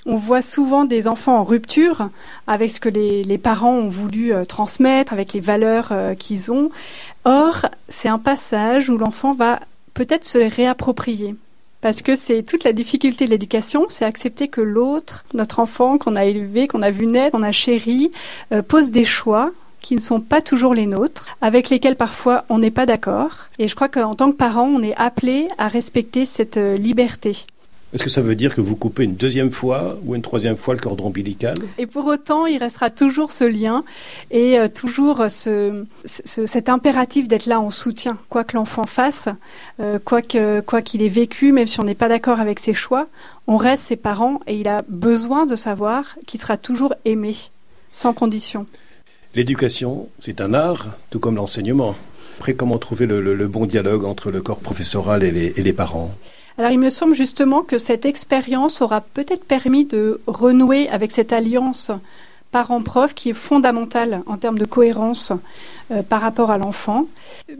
On 0.06 0.16
voit 0.16 0.42
souvent 0.42 0.86
des 0.86 1.08
enfants 1.08 1.38
en 1.38 1.44
rupture 1.44 2.10
avec 2.48 2.72
ce 2.72 2.80
que 2.80 2.90
les, 2.90 3.38
parents 3.38 3.74
ont 3.74 3.88
voulu 3.88 4.34
euh, 4.34 4.46
transmettre, 4.46 5.14
avec 5.14 5.34
les 5.34 5.40
valeurs 5.40 5.90
euh, 5.92 6.16
qu'ils 6.16 6.52
ont. 6.52 6.72
Or, 7.24 7.68
c'est 7.88 8.10
un 8.10 8.18
passage 8.18 8.90
où 8.90 8.98
l'enfant 8.98 9.34
va 9.34 9.60
peut-être 9.94 10.26
se 10.26 10.38
réapproprier. 10.38 11.36
Parce 11.82 12.04
que 12.04 12.16
c'est 12.16 12.44
toute 12.44 12.64
la 12.64 12.74
difficulté 12.74 13.26
de 13.26 13.32
l'éducation, 13.32 13.88
c'est 13.90 14.06
accepter 14.06 14.48
que 14.48 14.62
l'autre, 14.62 15.26
notre 15.34 15.60
enfant 15.60 15.98
qu'on 15.98 16.16
a 16.16 16.26
élevé, 16.26 16.68
qu'on 16.68 16.84
a 16.84 16.92
vu 16.92 17.08
naître, 17.08 17.32
qu'on 17.36 17.42
a 17.42 17.52
chéri, 17.52 18.12
pose 18.68 18.92
des 18.92 19.04
choix 19.04 19.52
qui 19.82 19.96
ne 19.96 20.00
sont 20.00 20.22
pas 20.22 20.42
toujours 20.42 20.74
les 20.74 20.86
nôtres, 20.86 21.36
avec 21.42 21.70
lesquels 21.70 21.96
parfois 21.96 22.46
on 22.50 22.60
n'est 22.60 22.72
pas 22.72 22.86
d'accord. 22.86 23.32
Et 23.60 23.68
je 23.68 23.76
crois 23.76 23.90
qu'en 23.90 24.16
tant 24.16 24.32
que 24.32 24.38
parent, 24.38 24.68
on 24.68 24.82
est 24.82 24.96
appelé 24.96 25.48
à 25.58 25.68
respecter 25.68 26.26
cette 26.26 26.58
euh, 26.58 26.76
liberté. 26.76 27.44
Est-ce 27.94 28.04
que 28.04 28.10
ça 28.10 28.22
veut 28.22 28.36
dire 28.36 28.56
que 28.56 28.62
vous 28.62 28.78
coupez 28.78 29.04
une 29.04 29.16
deuxième 29.16 29.52
fois 29.52 29.98
ou 30.06 30.16
une 30.16 30.22
troisième 30.22 30.56
fois 30.56 30.74
le 30.74 30.80
cordon 30.80 31.08
ombilical? 31.08 31.58
Et 31.78 31.86
pour 31.86 32.06
autant, 32.06 32.46
il 32.46 32.58
restera 32.58 32.90
toujours 32.90 33.32
ce 33.32 33.44
lien 33.44 33.84
et 34.30 34.58
euh, 34.58 34.70
toujours 34.70 35.26
ce, 35.28 35.84
cet 36.06 36.70
impératif 36.70 37.28
d'être 37.28 37.48
là 37.48 37.60
en 37.60 37.70
soutien, 37.70 38.18
quoi 38.30 38.46
que 38.46 38.56
l'enfant 38.56 38.86
fasse, 38.86 39.28
euh, 39.82 40.00
quoi 40.04 40.22
qu'il 40.22 40.62
quoi 40.66 40.82
qu'il 40.82 41.02
ait 41.02 41.10
vécu, 41.10 41.52
même 41.52 41.68
si 41.68 41.82
on 41.82 41.84
n'est 41.84 41.96
pas 41.96 42.08
d'accord 42.08 42.40
avec 42.40 42.62
ses 42.62 42.74
choix, 42.74 43.08
on 43.48 43.58
reste 43.58 43.84
ses 43.84 43.98
parents 43.98 44.40
et 44.48 44.56
il 44.56 44.70
a 44.70 44.84
besoin 44.88 45.46
de 45.46 45.58
savoir 45.58 46.16
qu'il 46.26 46.40
sera 46.40 46.56
toujours 46.56 46.94
aimé, 47.04 47.36
sans 47.92 48.14
condition. 48.14 48.66
L'éducation, 49.34 50.10
c'est 50.20 50.42
un 50.42 50.54
art, 50.54 50.88
tout 51.10 51.20
comme 51.20 51.36
l'enseignement. 51.36 51.96
Après, 52.38 52.54
comment 52.54 52.78
trouver 52.78 53.06
le, 53.06 53.48
bon 53.48 53.66
dialogue 53.66 54.04
entre 54.04 54.30
le 54.30 54.42
corps 54.42 54.60
professoral 54.60 55.24
et 55.24 55.32
les, 55.32 55.74
parents? 55.74 56.12
Alors 56.58 56.72
il 56.72 56.80
me 56.80 56.90
semble 56.90 57.14
justement 57.14 57.62
que 57.62 57.78
cette 57.78 58.06
expérience 58.06 58.82
aura 58.82 59.00
peut-être 59.00 59.46
permis 59.46 59.86
de 59.86 60.20
renouer 60.28 60.90
avec 60.90 61.12
cette 61.12 61.32
alliance 61.32 61.92
parent-prof 62.52 63.14
qui 63.14 63.30
est 63.30 63.34
fondamentale 63.34 64.22
en 64.26 64.36
termes 64.36 64.60
de 64.60 64.66
cohérence 64.66 65.32
euh, 65.92 66.04
par 66.04 66.20
rapport 66.20 66.52
à 66.52 66.58
l'enfant. 66.58 67.06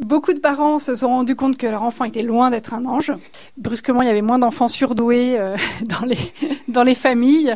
Beaucoup 0.02 0.34
de 0.34 0.40
parents 0.40 0.80
se 0.80 0.94
sont 0.94 1.08
rendus 1.08 1.38
compte 1.38 1.56
que 1.56 1.68
leur 1.68 1.84
enfant 1.84 2.04
était 2.04 2.24
loin 2.24 2.52
d'être 2.52 2.74
un 2.74 2.84
ange. 2.84 3.14
Brusquement, 3.56 4.02
il 4.02 4.08
y 4.08 4.12
avait 4.12 4.22
moins 4.22 4.40
d'enfants 4.40 4.68
surdoués 4.68 5.40
euh, 5.40 5.56
dans 6.68 6.84
les 6.84 6.96
familles. 6.96 7.56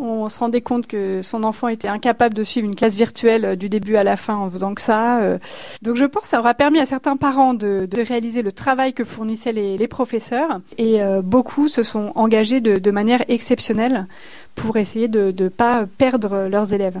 On 0.00 0.28
se 0.28 0.38
rendait 0.38 0.60
compte 0.60 0.86
que 0.86 1.22
son 1.22 1.44
enfant 1.44 1.68
était 1.68 1.88
incapable 1.88 2.34
de 2.34 2.42
suivre 2.42 2.66
une 2.66 2.74
classe 2.74 2.96
virtuelle 2.96 3.44
euh, 3.44 3.56
du 3.56 3.68
début 3.68 3.96
à 3.96 4.04
la 4.04 4.16
fin 4.16 4.36
en 4.36 4.50
faisant 4.50 4.74
que 4.74 4.82
ça. 4.82 5.20
Euh. 5.20 5.38
Donc 5.82 5.96
je 5.96 6.04
pense 6.04 6.22
que 6.24 6.28
ça 6.28 6.38
aura 6.38 6.54
permis 6.54 6.80
à 6.80 6.86
certains 6.86 7.16
parents 7.16 7.54
de, 7.54 7.88
réaliser 8.00 8.42
le 8.42 8.50
travail 8.50 8.94
que 8.94 9.04
fournissaient 9.04 9.52
les, 9.52 9.88
professeurs 9.88 10.60
et 10.78 11.02
euh, 11.02 11.20
beaucoup 11.20 11.68
se 11.68 11.82
sont 11.82 12.12
engagés 12.14 12.60
de, 12.60 12.90
manière 12.90 13.22
exceptionnelle 13.28 14.06
pour 14.54 14.76
essayer 14.76 15.06
de 15.06 15.34
ne 15.36 15.48
pas 15.48 15.86
perdre 15.98 16.48
leurs 16.48 16.72
élèves. 16.72 17.00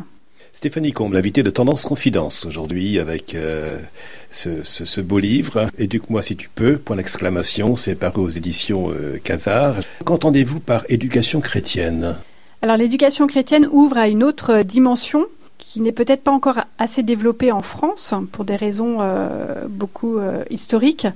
Stéphanie 0.52 0.92
Combe, 0.92 1.14
l'invité 1.14 1.42
de 1.42 1.50
Tendance 1.50 1.84
Confidence 1.84 2.44
aujourd'hui 2.44 2.98
avec 2.98 3.36
ce, 4.30 5.00
beau 5.00 5.18
livre. 5.18 5.68
Éduque-moi 5.78 6.22
si 6.22 6.36
tu 6.36 6.48
peux, 6.48 6.76
point 6.76 6.96
d'exclamation, 6.96 7.76
c'est 7.76 7.94
paru 7.94 8.20
aux 8.20 8.28
éditions 8.28 8.92
Casar. 9.24 9.76
Qu'entendez-vous 10.04 10.60
par 10.60 10.84
éducation 10.88 11.40
chrétienne? 11.40 12.16
Alors 12.62 12.76
l'éducation 12.76 13.26
chrétienne 13.26 13.68
ouvre 13.70 13.96
à 13.96 14.08
une 14.08 14.22
autre 14.22 14.62
dimension 14.62 15.26
qui 15.72 15.80
n'est 15.80 15.92
peut-être 15.92 16.22
pas 16.22 16.32
encore 16.32 16.58
assez 16.78 17.02
développée 17.02 17.52
en 17.52 17.62
France 17.62 18.12
pour 18.32 18.44
des 18.44 18.56
raisons 18.56 18.98
euh, 19.00 19.66
beaucoup 19.68 20.18
euh, 20.18 20.42
historiques, 20.50 21.06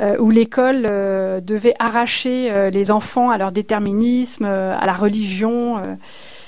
euh, 0.00 0.16
où 0.18 0.30
l'école 0.30 0.82
devait 1.44 1.74
arracher 1.78 2.70
les 2.72 2.90
enfants 2.90 3.30
à 3.30 3.38
leur 3.38 3.52
déterminisme, 3.52 4.44
à 4.44 4.84
la 4.84 4.92
religion. 4.92 5.80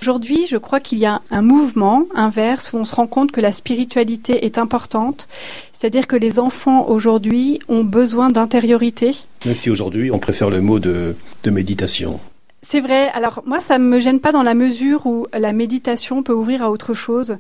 Aujourd'hui, 0.02 0.46
je 0.48 0.56
crois 0.56 0.80
qu'il 0.80 0.98
y 0.98 1.06
a 1.06 1.22
un 1.30 1.42
mouvement 1.42 2.04
inverse 2.14 2.72
où 2.72 2.76
on 2.76 2.84
se 2.84 2.94
rend 2.94 3.06
compte 3.06 3.30
que 3.30 3.40
la 3.40 3.52
spiritualité 3.52 4.44
est 4.44 4.58
importante, 4.58 5.28
c'est-à-dire 5.72 6.06
que 6.08 6.16
les 6.16 6.38
enfants 6.38 6.88
aujourd'hui 6.88 7.60
ont 7.68 7.84
besoin 7.84 8.30
d'intériorité. 8.30 9.12
Même 9.46 9.54
si 9.54 9.70
aujourd'hui 9.70 10.10
on 10.10 10.18
préfère 10.18 10.50
le 10.50 10.60
mot 10.60 10.80
de 10.80 11.14
méditation. 11.46 12.18
C'est 12.66 12.80
vrai. 12.80 13.11
Alors 13.11 13.42
moi, 13.44 13.61
ça 13.61 13.78
ne 13.78 13.85
me 13.85 14.00
gêne 14.00 14.21
pas 14.21 14.33
dans 14.33 14.42
la 14.42 14.54
mesure 14.54 15.04
où 15.04 15.26
la 15.35 15.52
méditation 15.52 16.23
peut 16.23 16.33
ouvrir 16.33 16.62
à 16.62 16.71
autre 16.71 16.94
chose. 16.94 17.37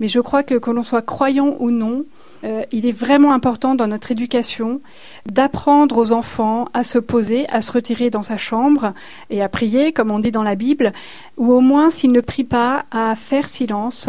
Mais 0.00 0.08
je 0.08 0.18
crois 0.18 0.42
que 0.42 0.56
que 0.56 0.70
l'on 0.72 0.82
soit 0.82 1.00
croyant 1.00 1.56
ou 1.60 1.70
non, 1.70 2.02
euh, 2.42 2.64
il 2.72 2.84
est 2.84 2.92
vraiment 2.92 3.32
important 3.32 3.76
dans 3.76 3.86
notre 3.86 4.10
éducation 4.10 4.80
d'apprendre 5.26 5.96
aux 5.96 6.10
enfants 6.10 6.66
à 6.74 6.82
se 6.82 6.98
poser, 6.98 7.48
à 7.50 7.60
se 7.60 7.70
retirer 7.70 8.10
dans 8.10 8.24
sa 8.24 8.36
chambre 8.36 8.94
et 9.30 9.42
à 9.42 9.48
prier, 9.48 9.92
comme 9.92 10.10
on 10.10 10.18
dit 10.18 10.32
dans 10.32 10.42
la 10.42 10.56
Bible, 10.56 10.92
ou 11.36 11.52
au 11.52 11.60
moins, 11.60 11.88
s'ils 11.88 12.10
ne 12.10 12.20
prient 12.20 12.42
pas, 12.42 12.84
à 12.90 13.14
faire 13.14 13.48
silence. 13.48 14.08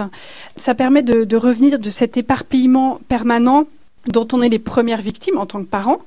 Ça 0.58 0.74
permet 0.74 1.04
de, 1.04 1.26
de 1.26 1.38
revenir 1.38 1.78
de 1.78 1.90
cet 1.92 2.18
éparpillement 2.18 3.00
permanent 3.08 3.66
dont 4.08 4.28
on 4.34 4.42
est 4.42 4.50
les 4.50 4.60
premières 4.60 5.02
victimes 5.02 5.38
en 5.38 5.46
tant 5.46 5.60
que 5.60 5.70
parents. 5.70 6.02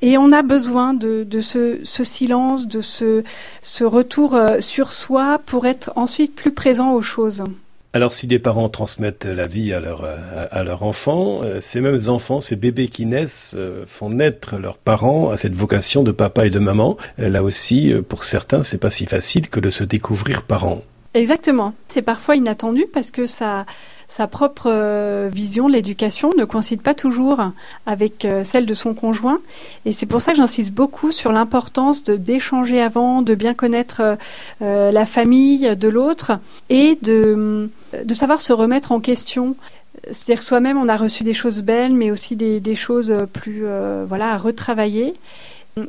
Et 0.00 0.16
on 0.16 0.30
a 0.30 0.42
besoin 0.42 0.94
de, 0.94 1.26
ce, 1.40 1.80
silence, 2.04 2.68
de 2.68 2.80
ce, 2.80 3.84
retour 3.84 4.34
euh, 4.34 4.60
sur 4.60 4.92
soi 4.92 5.40
pour 5.44 5.66
être 5.66 5.92
ensuite 5.96 6.34
plus 6.34 6.52
présent 6.52 6.92
aux 6.92 7.02
choses. 7.02 7.42
Alors 7.94 8.12
si 8.12 8.26
des 8.26 8.38
parents 8.38 8.68
transmettent 8.68 9.24
la 9.24 9.46
vie 9.46 9.72
à 9.72 9.80
leur, 9.80 10.04
à, 10.04 10.62
leur 10.62 10.82
enfant, 10.82 11.40
euh, 11.42 11.60
ces 11.60 11.80
mêmes 11.80 11.98
enfants, 12.08 12.38
ces 12.38 12.54
bébés 12.54 12.88
qui 12.88 13.06
naissent, 13.06 13.54
euh, 13.56 13.84
font 13.86 14.10
naître 14.10 14.56
leurs 14.56 14.78
parents 14.78 15.30
à 15.30 15.36
cette 15.36 15.56
vocation 15.56 16.04
de 16.04 16.12
papa 16.12 16.46
et 16.46 16.50
de 16.50 16.58
maman. 16.58 16.96
Là 17.16 17.42
aussi, 17.42 17.92
pour 18.08 18.24
certains, 18.24 18.62
c'est 18.62 18.78
pas 18.78 18.90
si 18.90 19.06
facile 19.06 19.48
que 19.48 19.58
de 19.58 19.70
se 19.70 19.84
découvrir 19.84 20.42
parents. 20.42 20.82
Exactement. 21.18 21.74
C'est 21.88 22.02
parfois 22.02 22.36
inattendu 22.36 22.86
parce 22.92 23.10
que 23.10 23.26
ça, 23.26 23.66
sa 24.06 24.28
propre 24.28 24.70
euh, 24.70 25.28
vision 25.32 25.66
de 25.66 25.72
l'éducation 25.72 26.30
ne 26.38 26.44
coïncide 26.44 26.80
pas 26.80 26.94
toujours 26.94 27.40
avec 27.86 28.24
euh, 28.24 28.44
celle 28.44 28.66
de 28.66 28.74
son 28.74 28.94
conjoint. 28.94 29.40
Et 29.84 29.90
c'est 29.90 30.06
pour 30.06 30.22
ça 30.22 30.30
que 30.30 30.38
j'insiste 30.38 30.70
beaucoup 30.70 31.10
sur 31.10 31.32
l'importance 31.32 32.04
d'échanger 32.04 32.80
avant, 32.80 33.22
de 33.22 33.34
bien 33.34 33.52
connaître 33.52 34.16
euh, 34.62 34.92
la 34.92 35.04
famille 35.06 35.76
de 35.76 35.88
l'autre 35.88 36.38
et 36.70 36.96
de, 37.02 37.68
de 38.04 38.14
savoir 38.14 38.40
se 38.40 38.52
remettre 38.52 38.92
en 38.92 39.00
question. 39.00 39.56
C'est-à-dire 40.12 40.44
soi-même, 40.44 40.78
on 40.78 40.88
a 40.88 40.96
reçu 40.96 41.24
des 41.24 41.32
choses 41.32 41.62
belles, 41.62 41.94
mais 41.94 42.12
aussi 42.12 42.36
des, 42.36 42.60
des 42.60 42.76
choses 42.76 43.12
plus 43.32 43.64
voilà, 44.06 44.34
à 44.34 44.36
retravailler. 44.36 45.14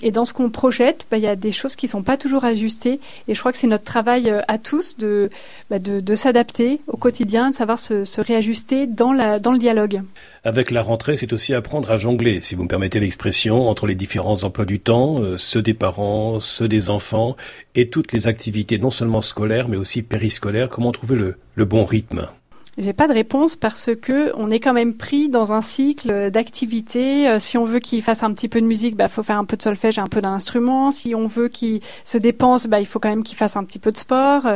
Et 0.02 0.12
dans 0.12 0.26
ce 0.26 0.34
qu'on 0.34 0.50
projette, 0.50 1.06
bah, 1.12 1.18
il 1.18 1.24
y 1.24 1.28
a 1.28 1.36
des 1.36 1.52
choses 1.52 1.76
qui 1.76 1.86
ne 1.86 1.92
sont 1.92 2.04
pas 2.04 2.18
toujours 2.18 2.46
ajustées. 2.46 3.00
Et 3.28 3.34
je 3.34 3.40
crois 3.40 3.52
que 3.52 3.58
c'est 3.58 3.68
notre 3.68 3.84
travail 3.84 4.30
euh, 4.30 4.42
à 4.48 4.58
tous 4.58 4.98
de, 4.98 5.30
bah, 5.70 5.80
de, 5.80 6.16
s'adapter 6.16 6.82
au 6.88 6.98
quotidien, 6.98 7.52
de 7.52 7.56
savoir 7.56 7.80
se, 7.80 8.22
réajuster 8.22 8.88
dans, 8.88 9.14
la, 9.14 9.40
dans 9.40 9.52
le 9.52 9.60
dialogue. 9.60 10.02
Avec 10.44 10.72
la 10.72 10.82
rentrée, 10.82 11.18
c'est 11.18 11.34
aussi 11.34 11.54
apprendre 11.54 11.92
à 11.92 11.98
jongler, 11.98 12.42
si 12.42 12.56
vous 12.56 12.64
me 12.64 12.68
permettez 12.68 13.00
l'expression, 13.00 13.70
entre 13.70 13.88
les 13.88 13.96
différents 13.96 14.44
emplois 14.44 14.66
du 14.66 14.80
temps, 14.80 15.20
euh, 15.20 15.38
ceux 15.38 15.62
des 15.62 15.74
parents, 15.74 16.40
ceux 16.40 16.68
des 16.68 16.90
enfants, 16.90 17.36
et 17.76 17.90
toutes 17.90 18.12
les 18.12 18.28
activités 18.28 18.78
non 18.78 18.92
seulement 18.92 19.22
scolaires, 19.22 19.70
mais 19.70 19.78
aussi 19.78 20.02
périscolaires. 20.02 20.70
Comment 20.70 20.92
trouver 20.92 21.16
le 21.56 21.66
bon 21.66 21.86
rythme? 21.86 22.30
J'ai 22.80 22.94
pas 22.94 23.08
de 23.08 23.14
réponse 23.14 23.56
parce 23.56 23.92
que 24.02 24.32
on 24.36 24.50
est 24.50 24.60
quand 24.60 24.74
même 24.74 24.94
pris 24.96 25.30
dans 25.30 25.54
un 25.54 25.62
cycle 25.62 26.32
d'activité. 26.32 27.28
Euh, 27.28 27.40
si 27.40 27.58
on 27.58 27.64
veut 27.64 27.80
qu'il 27.80 28.02
fasse 28.02 28.24
un 28.24 28.34
petit 28.34 28.48
peu 28.48 28.62
de 28.62 28.66
musique, 28.66 28.96
bah 28.96 29.08
faut 29.08 29.24
faire 29.24 29.38
un 29.38 29.46
peu 29.46 29.58
de 29.58 29.62
solfège 29.62 30.00
un 30.00 30.08
peu 30.08 30.22
d'instrument. 30.22 30.90
Si 30.90 31.14
on 31.14 31.28
veut 31.28 31.50
qu'il 31.50 31.82
se 32.04 32.18
dépense, 32.18 32.68
bah 32.68 32.80
il 32.80 32.86
faut 32.86 33.00
quand 33.00 33.10
même 33.10 33.24
qu'il 33.24 33.38
fasse 33.38 33.58
un 33.58 33.64
petit 33.64 33.80
peu 33.80 33.92
de 33.92 33.98
sport. 33.98 34.48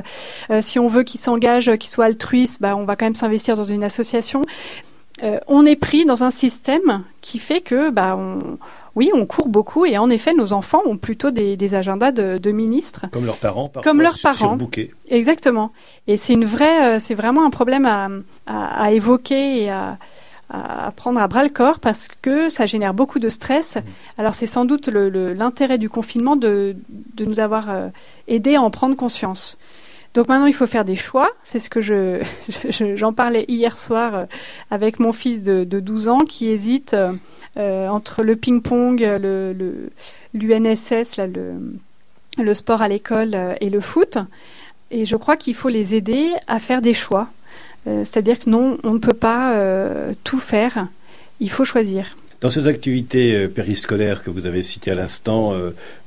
Euh, 0.50 0.62
si 0.62 0.80
on 0.80 0.88
veut 0.88 1.04
qu'il 1.04 1.20
s'engage, 1.20 1.72
qu'il 1.78 1.90
soit 1.90 2.06
altruiste, 2.06 2.62
bah 2.62 2.76
on 2.76 2.86
va 2.86 2.96
quand 2.96 3.06
même 3.06 3.14
s'investir 3.14 3.56
dans 3.56 3.64
une 3.64 3.84
association. 3.84 4.42
Euh, 5.22 5.40
on 5.48 5.66
est 5.66 5.76
pris 5.76 6.06
dans 6.06 6.24
un 6.24 6.32
système 6.32 7.04
qui 7.22 7.38
fait 7.38 7.62
que 7.62 7.92
bah 7.92 8.16
on 8.18 8.58
oui, 8.96 9.10
on 9.14 9.26
court 9.26 9.48
beaucoup 9.48 9.86
et 9.86 9.98
en 9.98 10.10
effet, 10.10 10.34
nos 10.34 10.54
enfants 10.54 10.82
ont 10.86 10.98
plutôt 10.98 11.32
des, 11.32 11.76
agendas 11.76 12.12
de, 12.12 12.52
ministres. 12.52 13.08
Comme 13.12 13.26
leurs 13.26 13.38
parents, 13.38 13.70
parfois, 13.70 13.92
Comme 13.92 14.02
leurs 14.02 14.20
parents. 14.22 14.58
Exactement. 15.10 15.72
Et 16.08 16.18
c'est 16.18 16.34
une 16.34 16.46
vraie, 16.46 16.96
euh, 16.96 17.00
c'est 17.00 17.16
vraiment 17.16 17.46
un 17.46 17.50
problème 17.50 17.86
à, 18.46 18.92
évoquer 18.92 19.64
et 19.64 19.70
à, 19.70 19.98
prendre 20.96 21.20
à 21.20 21.28
bras 21.28 21.42
le 21.42 21.50
corps 21.50 21.80
parce 21.80 22.08
que 22.22 22.50
ça 22.50 22.68
génère 22.68 22.94
beaucoup 22.94 23.18
de 23.18 23.30
stress. 23.30 23.78
Mmh. 23.78 23.82
Alors 24.20 24.36
c'est 24.36 24.46
sans 24.46 24.66
doute 24.66 24.88
l'intérêt 24.88 25.80
du 25.80 25.90
confinement 25.90 26.36
de, 26.36 26.76
nous 27.20 27.40
avoir 27.40 27.72
euh, 27.72 27.88
aidé 28.28 28.56
à 28.56 28.62
en 28.62 28.70
prendre 28.70 28.96
conscience. 28.96 29.58
Donc 30.14 30.28
maintenant, 30.28 30.46
il 30.46 30.54
faut 30.54 30.68
faire 30.68 30.86
des 30.86 30.96
choix. 30.96 31.30
C'est 31.44 31.60
ce 31.60 31.70
que 31.70 31.82
je, 31.82 32.22
j'en 32.96 33.14
parlais 33.14 33.46
hier 33.48 33.78
soir 33.78 34.16
euh, 34.16 34.22
avec 34.72 35.00
mon 35.00 35.12
fils 35.12 35.44
de, 35.44 35.64
de 35.64 35.80
12 35.80 36.08
ans 36.10 36.20
qui 36.20 36.50
hésite 36.50 36.96
euh, 37.56 37.88
entre 37.88 38.24
le 38.24 38.36
ping-pong, 38.36 39.00
l'UNSS, 40.34 41.20
le, 42.40 42.54
sport 42.56 42.82
à 42.82 42.88
l'école 42.88 43.36
euh, 43.36 43.54
et 43.62 43.70
le 43.70 43.80
foot. 43.80 44.18
Et 44.90 45.06
je 45.06 45.16
crois 45.16 45.38
qu'il 45.38 45.54
faut 45.54 45.70
les 45.70 45.94
aider 45.94 46.32
à 46.48 46.58
faire 46.58 46.82
des 46.82 46.96
choix. 46.96 47.28
Euh, 47.86 48.04
c'est-à-dire 48.04 48.40
que 48.40 48.50
non, 48.50 48.80
on 48.84 48.94
ne 48.94 48.98
peut 48.98 49.14
pas 49.14 49.56
tout 50.24 50.40
faire. 50.40 50.88
Il 51.40 51.52
faut 51.52 51.66
choisir. 51.66 52.16
Dans 52.44 52.50
ces 52.50 52.68
activités 52.68 53.48
périscolaires 53.48 54.22
que 54.22 54.30
vous 54.30 54.46
avez 54.46 54.62
citées 54.64 54.92
à 54.92 54.96
l'instant, 54.96 55.54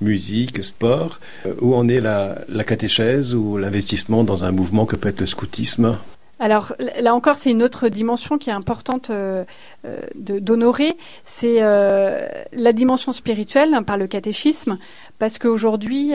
musique, 0.02 0.62
sport, 0.62 1.18
où 1.62 1.74
en 1.74 1.88
est 1.88 2.00
la, 2.00 2.36
catéchèse 2.66 3.34
ou 3.34 3.56
l'investissement 3.56 4.22
dans 4.22 4.44
un 4.44 4.52
mouvement 4.52 4.84
que 4.84 4.96
peut 4.96 5.08
être 5.08 5.20
le 5.20 5.26
scoutisme? 5.26 5.96
Alors 6.38 6.74
là 7.00 7.14
encore, 7.14 7.38
c'est 7.38 7.50
une 7.50 7.62
autre 7.62 7.88
dimension 7.88 8.36
qui 8.36 8.50
est 8.50 8.52
importante 8.52 9.08
euh, 9.08 9.44
euh, 9.86 9.98
d'honorer, 10.14 10.96
c'est 11.24 11.62
euh, 11.62 12.28
la 12.52 12.72
dimension 12.72 13.12
spirituelle 13.12 13.72
hein, 13.72 13.82
par 13.82 13.96
le 13.96 14.06
catéchisme, 14.06 14.78
parce 15.18 15.38
qu'aujourd'hui, 15.38 16.12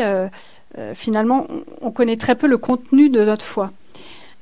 finalement, 0.94 1.48
on 1.82 1.92
connaît 1.92 2.18
très 2.18 2.36
peu 2.36 2.48
le 2.48 2.58
contenu 2.58 3.10
de 3.10 3.26
notre 3.26 3.44
foi. 3.44 3.72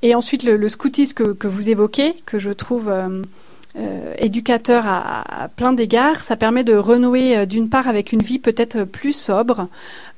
Et 0.01 0.13
ensuite, 0.13 0.43
le, 0.43 0.67
scoutisme 0.67 1.33
que, 1.33 1.47
vous 1.47 1.69
évoquez, 1.69 2.15
que 2.25 2.39
je 2.39 2.51
trouve 2.51 2.91
euh, 3.77 4.15
éducateur 4.17 4.83
à, 4.87 5.47
plein 5.55 5.73
d'égards. 5.73 6.23
Ça 6.23 6.35
permet 6.35 6.63
de 6.63 6.73
renouer 6.73 7.37
euh, 7.37 7.45
d'une 7.45 7.69
part 7.69 7.87
avec 7.87 8.11
une 8.11 8.23
vie 8.23 8.39
peut-être 8.39 8.83
plus 8.83 9.13
sobre, 9.13 9.67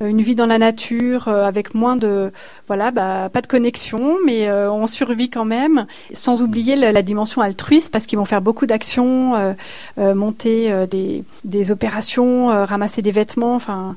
euh, 0.02 0.08
une 0.08 0.22
vie 0.22 0.36
dans 0.36 0.46
la 0.46 0.58
nature 0.58 1.28
avec 1.28 1.76
moins 1.76 1.98
de 1.98 2.32
voilà 2.68 2.92
bah, 2.92 3.28
pas 3.28 3.42
de 3.42 3.48
connexion, 3.48 4.16
mais 4.26 4.50
on 4.50 4.88
survit 4.88 5.30
quand 5.30 5.44
même, 5.44 5.86
sans 6.14 6.42
oublier 6.42 6.78
la, 6.78 7.02
dimension 7.02 7.42
altruiste 7.42 7.92
parce 7.92 8.06
qu'ils 8.06 8.18
vont 8.18 8.26
faire 8.26 8.42
beaucoup 8.42 8.66
d'actions, 8.66 9.56
monter 9.98 10.88
des, 10.90 11.24
des, 11.44 11.72
opérations, 11.72 12.48
ramasser 12.48 13.02
des 13.02 13.12
vêtements, 13.12 13.56
enfin. 13.56 13.96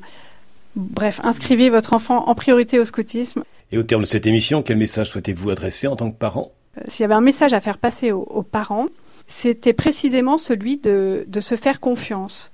Bref, 0.75 1.21
inscrivez 1.23 1.69
votre 1.69 1.93
enfant 1.93 2.27
en 2.27 2.35
priorité 2.35 2.79
au 2.79 2.85
scoutisme. 2.85 3.43
Et 3.71 3.77
au 3.77 3.83
terme 3.83 4.01
de 4.01 4.07
cette 4.07 4.25
émission, 4.25 4.61
quel 4.61 4.75
message 4.75 5.09
souhaitez-vous 5.09 5.49
adresser 5.49 5.87
en 5.87 5.95
tant 5.95 6.11
que 6.11 6.17
parent? 6.17 6.51
S'il 6.89 7.03
y 7.03 7.05
avait 7.05 7.13
un 7.13 7.21
message 7.21 7.53
à 7.53 7.61
faire 7.61 7.77
passer 7.77 8.11
aux 8.11 8.43
parents, 8.43 8.87
c'était 9.27 9.73
précisément 9.73 10.37
celui 10.37 10.77
de, 10.77 11.25
se 11.39 11.55
faire 11.55 11.79
confiance. 11.79 12.51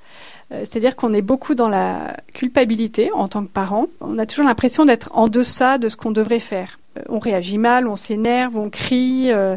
Euh, 0.51 0.62
c'est-à-dire 0.63 0.96
qu'on 0.96 1.13
est 1.13 1.22
beaucoup 1.22 1.56
dans 1.56 1.70
la 1.70 2.18
culpabilité 2.34 3.12
en 3.13 3.28
tant 3.28 3.44
que 3.44 3.50
parent. 3.50 3.88
On 4.01 4.18
a 4.18 4.25
toujours 4.25 4.46
l'impression 4.46 4.86
d'être 4.86 5.10
en 5.13 5.28
deçà 5.28 5.78
de 5.78 5.88
ce 5.88 5.98
qu'on 5.98 6.12
devrait 6.12 6.40
faire. 6.40 6.80
Euh, 6.98 7.04
on 7.10 7.20
réagit 7.20 7.58
mal, 7.58 7.88
on 7.88 7.96
s'énerve, 7.96 8.58
on 8.58 8.70
crie, 8.70 9.32
euh, 9.32 9.56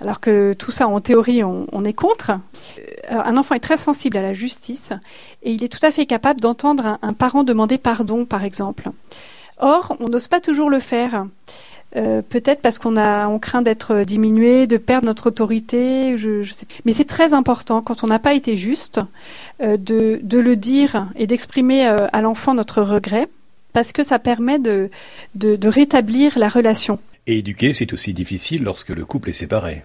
alors 0.00 0.20
que 0.20 0.52
tout 0.52 0.70
ça, 0.70 0.88
en 0.88 1.00
théorie, 1.00 1.44
on, 1.44 1.84
est 1.84 1.92
contre. 1.92 2.32
un 3.08 3.36
enfant 3.36 3.54
est 3.54 3.60
très 3.60 3.76
sensible 3.76 4.16
à 4.16 4.22
la 4.22 4.32
justice 4.32 4.92
et 5.42 5.52
il 5.52 5.62
est 5.62 5.68
tout 5.68 5.84
à 5.84 5.90
fait 5.90 6.06
capable 6.06 6.40
d'entendre 6.40 6.98
un 7.02 7.12
parent 7.12 7.44
demander 7.44 7.78
pardon, 7.78 8.24
par 8.24 8.44
exemple. 8.44 8.90
Or, 9.58 9.96
on 10.00 10.08
n'ose 10.08 10.26
pas 10.26 10.40
toujours 10.40 10.70
le 10.70 10.80
faire. 10.80 11.26
Euh, 11.94 12.22
peut-être 12.22 12.62
parce 12.62 12.78
qu'on 12.78 12.96
a, 12.96 13.28
on 13.28 13.38
craint 13.38 13.60
d'être 13.60 14.04
diminué, 14.04 14.66
de 14.66 14.78
perdre 14.78 15.06
notre 15.06 15.28
autorité. 15.28 16.16
Je, 16.16 16.42
je 16.42 16.52
sais. 16.52 16.66
Mais 16.84 16.92
c'est 16.92 17.04
très 17.04 17.34
important 17.34 17.82
quand 17.82 18.02
on 18.02 18.06
n'a 18.06 18.18
pas 18.18 18.34
été 18.34 18.56
juste 18.56 19.00
euh, 19.60 19.76
de, 19.76 20.18
de, 20.22 20.38
le 20.38 20.56
dire 20.56 21.08
et 21.16 21.26
d'exprimer 21.26 21.86
euh, 21.86 22.06
à 22.12 22.22
l'enfant 22.22 22.54
notre 22.54 22.82
regret, 22.82 23.28
parce 23.72 23.92
que 23.92 24.02
ça 24.02 24.18
permet 24.18 24.58
de, 24.58 24.90
de, 25.34 25.56
de 25.56 25.68
rétablir 25.68 26.38
la 26.38 26.48
relation. 26.48 26.98
Et 27.26 27.38
éduquer, 27.38 27.72
c'est 27.74 27.92
aussi 27.92 28.14
difficile 28.14 28.64
lorsque 28.64 28.90
le 28.90 29.04
couple 29.04 29.28
est 29.28 29.34
séparé. 29.34 29.84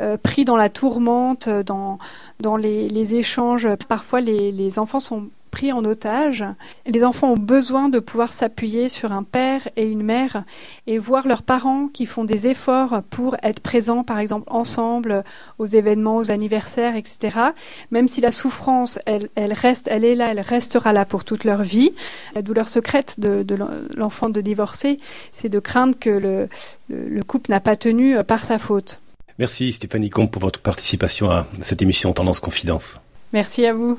Euh, 0.00 0.16
pris 0.16 0.44
dans 0.44 0.56
la 0.56 0.70
tourmente, 0.70 1.48
dans, 1.48 1.98
dans 2.40 2.56
les, 2.56 2.88
les 2.88 3.16
échanges. 3.16 3.68
Parfois, 3.88 4.20
les, 4.20 4.52
les 4.52 4.78
enfants 4.78 5.00
sont 5.00 5.28
pris 5.52 5.70
en 5.70 5.84
otage. 5.84 6.44
Les 6.86 7.04
enfants 7.04 7.32
ont 7.32 7.36
besoin 7.36 7.88
de 7.88 8.00
pouvoir 8.00 8.32
s'appuyer 8.32 8.88
sur 8.88 9.12
un 9.12 9.22
père 9.22 9.68
et 9.76 9.88
une 9.88 10.02
mère 10.02 10.42
et 10.88 10.98
voir 10.98 11.28
leurs 11.28 11.42
parents 11.42 11.86
qui 11.86 12.06
font 12.06 12.24
des 12.24 12.48
efforts 12.48 13.02
pour 13.10 13.36
être 13.44 13.60
présents, 13.60 14.02
par 14.02 14.18
exemple, 14.18 14.48
ensemble 14.50 15.22
aux 15.58 15.66
événements, 15.66 16.16
aux 16.16 16.32
anniversaires, 16.32 16.96
etc. 16.96 17.38
Même 17.92 18.08
si 18.08 18.20
la 18.20 18.32
souffrance, 18.32 18.98
elle, 19.06 19.28
elle 19.36 19.52
reste, 19.52 19.86
elle 19.88 20.04
est 20.04 20.16
là, 20.16 20.28
elle 20.32 20.40
restera 20.40 20.92
là 20.92 21.04
pour 21.04 21.24
toute 21.24 21.44
leur 21.44 21.62
vie. 21.62 21.92
La 22.34 22.42
douleur 22.42 22.68
secrète 22.68 23.20
de, 23.20 23.44
de 23.44 23.56
l'enfant 23.96 24.30
de 24.30 24.40
divorcer, 24.40 24.96
c'est 25.30 25.50
de 25.50 25.60
craindre 25.60 25.96
que 25.98 26.10
le, 26.10 26.48
le 26.88 27.22
couple 27.22 27.50
n'a 27.50 27.60
pas 27.60 27.76
tenu 27.76 28.16
par 28.24 28.44
sa 28.44 28.58
faute. 28.58 28.98
Merci 29.38 29.72
Stéphanie 29.72 30.10
Comte 30.10 30.30
pour 30.30 30.42
votre 30.42 30.60
participation 30.60 31.30
à 31.30 31.46
cette 31.60 31.82
émission 31.82 32.12
Tendance 32.12 32.40
Confidence. 32.40 33.00
Merci 33.32 33.66
à 33.66 33.72
vous. 33.72 33.98